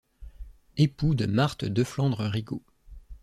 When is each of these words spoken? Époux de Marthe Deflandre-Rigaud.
Époux 0.77 1.13
de 1.13 1.27
Marthe 1.27 1.63
Deflandre-Rigaud. 1.63 2.63